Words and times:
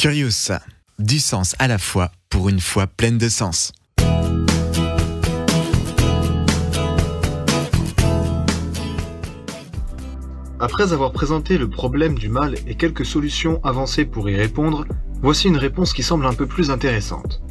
Curious, 0.00 0.50
du 0.98 1.18
sens 1.18 1.54
à 1.58 1.68
la 1.68 1.76
fois 1.76 2.10
pour 2.30 2.48
une 2.48 2.58
foi 2.58 2.86
pleine 2.86 3.18
de 3.18 3.28
sens. 3.28 3.70
Après 10.58 10.94
avoir 10.94 11.12
présenté 11.12 11.58
le 11.58 11.68
problème 11.68 12.14
du 12.18 12.30
mal 12.30 12.54
et 12.66 12.76
quelques 12.76 13.04
solutions 13.04 13.62
avancées 13.62 14.06
pour 14.06 14.30
y 14.30 14.36
répondre, 14.36 14.86
voici 15.20 15.48
une 15.48 15.58
réponse 15.58 15.92
qui 15.92 16.02
semble 16.02 16.24
un 16.24 16.32
peu 16.32 16.46
plus 16.46 16.70
intéressante. 16.70 17.42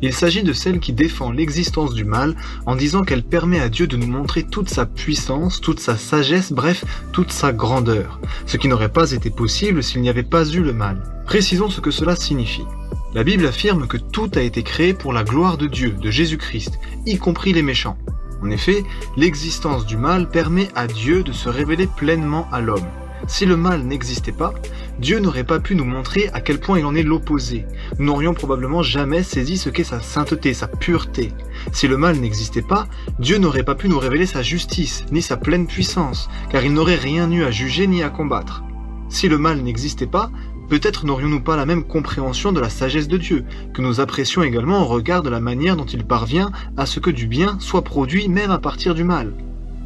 Il 0.00 0.12
s'agit 0.12 0.44
de 0.44 0.52
celle 0.52 0.78
qui 0.78 0.92
défend 0.92 1.32
l'existence 1.32 1.92
du 1.92 2.04
mal 2.04 2.36
en 2.66 2.76
disant 2.76 3.02
qu'elle 3.02 3.24
permet 3.24 3.58
à 3.58 3.68
Dieu 3.68 3.88
de 3.88 3.96
nous 3.96 4.06
montrer 4.06 4.44
toute 4.44 4.68
sa 4.68 4.86
puissance, 4.86 5.60
toute 5.60 5.80
sa 5.80 5.96
sagesse, 5.96 6.52
bref, 6.52 6.84
toute 7.12 7.32
sa 7.32 7.52
grandeur, 7.52 8.20
ce 8.46 8.56
qui 8.56 8.68
n'aurait 8.68 8.92
pas 8.92 9.10
été 9.10 9.30
possible 9.30 9.82
s'il 9.82 10.00
n'y 10.00 10.08
avait 10.08 10.22
pas 10.22 10.48
eu 10.48 10.60
le 10.60 10.72
mal. 10.72 11.02
Précisons 11.26 11.68
ce 11.68 11.80
que 11.80 11.90
cela 11.90 12.14
signifie. 12.14 12.66
La 13.12 13.24
Bible 13.24 13.46
affirme 13.46 13.88
que 13.88 13.96
tout 13.96 14.30
a 14.36 14.42
été 14.42 14.62
créé 14.62 14.94
pour 14.94 15.12
la 15.12 15.24
gloire 15.24 15.58
de 15.58 15.66
Dieu, 15.66 15.96
de 16.00 16.10
Jésus-Christ, 16.10 16.78
y 17.06 17.18
compris 17.18 17.52
les 17.52 17.62
méchants. 17.62 17.98
En 18.40 18.50
effet, 18.50 18.84
l'existence 19.16 19.84
du 19.84 19.96
mal 19.96 20.28
permet 20.28 20.68
à 20.76 20.86
Dieu 20.86 21.24
de 21.24 21.32
se 21.32 21.48
révéler 21.48 21.88
pleinement 21.88 22.46
à 22.52 22.60
l'homme. 22.60 22.86
Si 23.26 23.44
le 23.44 23.56
mal 23.56 23.82
n'existait 23.82 24.32
pas, 24.32 24.54
Dieu 24.98 25.18
n'aurait 25.18 25.44
pas 25.44 25.60
pu 25.60 25.74
nous 25.74 25.84
montrer 25.84 26.28
à 26.32 26.40
quel 26.40 26.58
point 26.58 26.78
il 26.78 26.84
en 26.84 26.94
est 26.94 27.02
l'opposé. 27.02 27.66
Nous 27.98 28.06
n'aurions 28.06 28.34
probablement 28.34 28.82
jamais 28.82 29.22
saisi 29.22 29.56
ce 29.58 29.70
qu'est 29.70 29.84
sa 29.84 30.00
sainteté, 30.00 30.54
sa 30.54 30.68
pureté. 30.68 31.32
Si 31.72 31.88
le 31.88 31.96
mal 31.96 32.16
n'existait 32.16 32.62
pas, 32.62 32.86
Dieu 33.18 33.38
n'aurait 33.38 33.64
pas 33.64 33.74
pu 33.74 33.88
nous 33.88 33.98
révéler 33.98 34.26
sa 34.26 34.42
justice, 34.42 35.04
ni 35.12 35.22
sa 35.22 35.36
pleine 35.36 35.66
puissance, 35.66 36.28
car 36.50 36.64
il 36.64 36.72
n'aurait 36.72 36.96
rien 36.96 37.30
eu 37.30 37.44
à 37.44 37.50
juger 37.50 37.86
ni 37.86 38.02
à 38.02 38.10
combattre. 38.10 38.62
Si 39.08 39.28
le 39.28 39.38
mal 39.38 39.62
n'existait 39.62 40.06
pas, 40.06 40.30
peut-être 40.68 41.06
n'aurions-nous 41.06 41.40
pas 41.40 41.56
la 41.56 41.66
même 41.66 41.84
compréhension 41.84 42.52
de 42.52 42.60
la 42.60 42.68
sagesse 42.68 43.08
de 43.08 43.16
Dieu, 43.16 43.44
que 43.72 43.82
nous 43.82 44.00
apprécions 44.00 44.42
également 44.42 44.82
au 44.82 44.86
regard 44.86 45.22
de 45.22 45.30
la 45.30 45.40
manière 45.40 45.76
dont 45.76 45.86
il 45.86 46.04
parvient 46.04 46.50
à 46.76 46.86
ce 46.86 47.00
que 47.00 47.10
du 47.10 47.26
bien 47.26 47.56
soit 47.60 47.84
produit 47.84 48.28
même 48.28 48.50
à 48.50 48.58
partir 48.58 48.94
du 48.94 49.04
mal. 49.04 49.32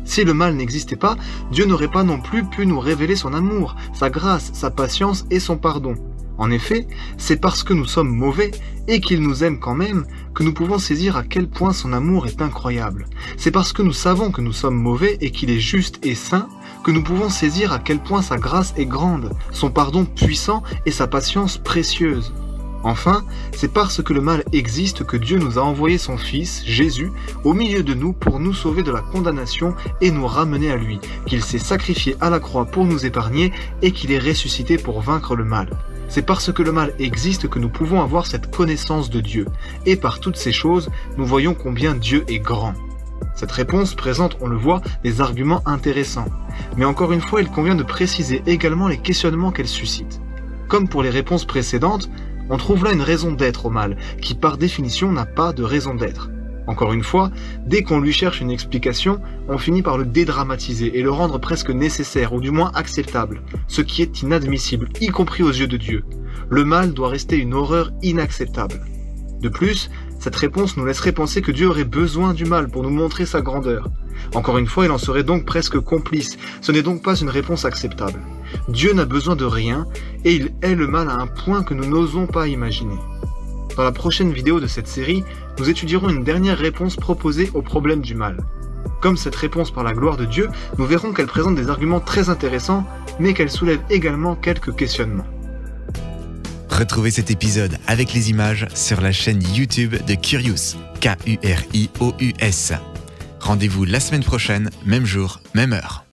Si 0.04 0.24
le 0.24 0.34
mal 0.34 0.54
n'existait 0.54 0.96
pas, 0.96 1.16
Dieu 1.50 1.64
n'aurait 1.64 1.90
pas 1.90 2.02
non 2.02 2.20
plus 2.20 2.44
pu 2.44 2.66
nous 2.66 2.80
révéler 2.80 3.16
son 3.16 3.34
amour, 3.34 3.76
sa 3.92 4.10
grâce, 4.10 4.50
sa 4.52 4.70
patience 4.70 5.24
et 5.30 5.40
son 5.40 5.56
pardon. 5.56 5.94
En 6.38 6.50
effet, 6.50 6.88
c'est 7.18 7.40
parce 7.40 7.62
que 7.62 7.74
nous 7.74 7.84
sommes 7.84 8.08
mauvais 8.08 8.50
et 8.88 9.00
qu'il 9.00 9.22
nous 9.22 9.44
aime 9.44 9.60
quand 9.60 9.74
même 9.74 10.06
que 10.34 10.42
nous 10.42 10.54
pouvons 10.54 10.78
saisir 10.78 11.16
à 11.16 11.22
quel 11.22 11.48
point 11.48 11.72
son 11.72 11.92
amour 11.92 12.26
est 12.26 12.42
incroyable. 12.42 13.06
C'est 13.36 13.50
parce 13.50 13.72
que 13.72 13.82
nous 13.82 13.92
savons 13.92 14.32
que 14.32 14.40
nous 14.40 14.52
sommes 14.52 14.76
mauvais 14.76 15.18
et 15.20 15.30
qu'il 15.30 15.50
est 15.50 15.60
juste 15.60 16.04
et 16.04 16.14
saint 16.14 16.48
que 16.84 16.90
nous 16.90 17.04
pouvons 17.04 17.28
saisir 17.28 17.72
à 17.72 17.78
quel 17.78 18.00
point 18.00 18.22
sa 18.22 18.38
grâce 18.38 18.74
est 18.76 18.86
grande, 18.86 19.30
son 19.52 19.70
pardon 19.70 20.04
puissant 20.04 20.62
et 20.84 20.90
sa 20.90 21.06
patience 21.06 21.58
précieuse. 21.58 22.32
Enfin, 22.84 23.24
c'est 23.52 23.72
parce 23.72 24.02
que 24.02 24.12
le 24.12 24.20
mal 24.20 24.42
existe 24.52 25.04
que 25.04 25.16
Dieu 25.16 25.38
nous 25.38 25.58
a 25.58 25.62
envoyé 25.62 25.98
son 25.98 26.16
Fils, 26.16 26.62
Jésus, 26.64 27.12
au 27.44 27.52
milieu 27.52 27.82
de 27.82 27.94
nous 27.94 28.12
pour 28.12 28.40
nous 28.40 28.54
sauver 28.54 28.82
de 28.82 28.90
la 28.90 29.02
condamnation 29.02 29.74
et 30.00 30.10
nous 30.10 30.26
ramener 30.26 30.70
à 30.70 30.76
lui, 30.76 30.98
qu'il 31.26 31.42
s'est 31.42 31.58
sacrifié 31.58 32.16
à 32.20 32.28
la 32.28 32.40
croix 32.40 32.64
pour 32.64 32.84
nous 32.84 33.06
épargner 33.06 33.52
et 33.82 33.92
qu'il 33.92 34.10
est 34.10 34.18
ressuscité 34.18 34.78
pour 34.78 35.00
vaincre 35.00 35.36
le 35.36 35.44
mal. 35.44 35.70
C'est 36.08 36.26
parce 36.26 36.52
que 36.52 36.62
le 36.62 36.72
mal 36.72 36.92
existe 36.98 37.48
que 37.48 37.58
nous 37.58 37.70
pouvons 37.70 38.02
avoir 38.02 38.26
cette 38.26 38.50
connaissance 38.50 39.10
de 39.10 39.20
Dieu, 39.20 39.46
et 39.86 39.96
par 39.96 40.20
toutes 40.20 40.36
ces 40.36 40.52
choses, 40.52 40.90
nous 41.16 41.24
voyons 41.24 41.54
combien 41.54 41.94
Dieu 41.94 42.24
est 42.28 42.40
grand. 42.40 42.74
Cette 43.34 43.52
réponse 43.52 43.94
présente, 43.94 44.36
on 44.40 44.46
le 44.46 44.56
voit, 44.56 44.82
des 45.04 45.20
arguments 45.20 45.62
intéressants. 45.66 46.28
Mais 46.76 46.84
encore 46.84 47.12
une 47.12 47.20
fois, 47.20 47.40
il 47.40 47.48
convient 47.48 47.74
de 47.74 47.82
préciser 47.82 48.42
également 48.46 48.88
les 48.88 48.98
questionnements 48.98 49.52
qu'elle 49.52 49.68
suscite. 49.68 50.20
Comme 50.68 50.88
pour 50.88 51.02
les 51.02 51.10
réponses 51.10 51.44
précédentes, 51.44 52.10
on 52.52 52.58
trouve 52.58 52.84
là 52.84 52.92
une 52.92 53.00
raison 53.00 53.32
d'être 53.32 53.64
au 53.64 53.70
mal, 53.70 53.96
qui 54.20 54.34
par 54.34 54.58
définition 54.58 55.10
n'a 55.10 55.24
pas 55.24 55.54
de 55.54 55.62
raison 55.62 55.94
d'être. 55.94 56.28
Encore 56.66 56.92
une 56.92 57.02
fois, 57.02 57.30
dès 57.66 57.82
qu'on 57.82 57.98
lui 57.98 58.12
cherche 58.12 58.42
une 58.42 58.50
explication, 58.50 59.22
on 59.48 59.56
finit 59.56 59.80
par 59.80 59.96
le 59.96 60.04
dédramatiser 60.04 60.98
et 60.98 61.02
le 61.02 61.10
rendre 61.10 61.38
presque 61.38 61.70
nécessaire 61.70 62.34
ou 62.34 62.42
du 62.42 62.50
moins 62.50 62.70
acceptable, 62.74 63.40
ce 63.68 63.80
qui 63.80 64.02
est 64.02 64.20
inadmissible, 64.20 64.90
y 65.00 65.06
compris 65.06 65.42
aux 65.42 65.50
yeux 65.50 65.66
de 65.66 65.78
Dieu. 65.78 66.04
Le 66.50 66.66
mal 66.66 66.92
doit 66.92 67.08
rester 67.08 67.38
une 67.38 67.54
horreur 67.54 67.90
inacceptable. 68.02 68.84
De 69.40 69.48
plus, 69.48 69.90
cette 70.22 70.36
réponse 70.36 70.76
nous 70.76 70.84
laisserait 70.84 71.10
penser 71.10 71.42
que 71.42 71.50
Dieu 71.50 71.68
aurait 71.68 71.82
besoin 71.82 72.32
du 72.32 72.44
mal 72.44 72.68
pour 72.68 72.84
nous 72.84 72.90
montrer 72.90 73.26
sa 73.26 73.40
grandeur. 73.40 73.88
Encore 74.36 74.56
une 74.56 74.68
fois, 74.68 74.84
il 74.84 74.92
en 74.92 74.98
serait 74.98 75.24
donc 75.24 75.44
presque 75.44 75.80
complice. 75.80 76.38
Ce 76.60 76.70
n'est 76.70 76.84
donc 76.84 77.02
pas 77.02 77.16
une 77.16 77.28
réponse 77.28 77.64
acceptable. 77.64 78.20
Dieu 78.68 78.92
n'a 78.92 79.04
besoin 79.04 79.34
de 79.34 79.44
rien 79.44 79.84
et 80.24 80.36
il 80.36 80.52
hait 80.62 80.76
le 80.76 80.86
mal 80.86 81.10
à 81.10 81.14
un 81.14 81.26
point 81.26 81.64
que 81.64 81.74
nous 81.74 81.86
n'osons 81.86 82.28
pas 82.28 82.46
imaginer. 82.46 82.94
Dans 83.76 83.82
la 83.82 83.90
prochaine 83.90 84.32
vidéo 84.32 84.60
de 84.60 84.68
cette 84.68 84.86
série, 84.86 85.24
nous 85.58 85.68
étudierons 85.68 86.08
une 86.08 86.22
dernière 86.22 86.58
réponse 86.58 86.94
proposée 86.94 87.50
au 87.52 87.62
problème 87.62 88.00
du 88.00 88.14
mal. 88.14 88.36
Comme 89.00 89.16
cette 89.16 89.34
réponse 89.34 89.72
par 89.72 89.82
la 89.82 89.92
gloire 89.92 90.16
de 90.16 90.24
Dieu, 90.24 90.48
nous 90.78 90.86
verrons 90.86 91.12
qu'elle 91.12 91.26
présente 91.26 91.56
des 91.56 91.68
arguments 91.68 91.98
très 91.98 92.28
intéressants, 92.28 92.86
mais 93.18 93.34
qu'elle 93.34 93.50
soulève 93.50 93.80
également 93.90 94.36
quelques 94.36 94.76
questionnements. 94.76 95.26
Retrouvez 96.72 97.10
cet 97.10 97.30
épisode 97.30 97.76
avec 97.86 98.14
les 98.14 98.30
images 98.30 98.66
sur 98.74 99.02
la 99.02 99.12
chaîne 99.12 99.42
YouTube 99.54 99.94
de 100.06 100.14
Curious, 100.14 100.78
K-U-R-I-O-U-S. 101.02 102.72
Rendez-vous 103.40 103.84
la 103.84 104.00
semaine 104.00 104.24
prochaine, 104.24 104.70
même 104.86 105.04
jour, 105.04 105.40
même 105.54 105.74
heure. 105.74 106.06